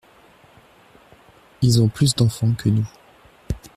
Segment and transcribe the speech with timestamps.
[1.61, 2.89] Ils ont plus d’enfants que nous.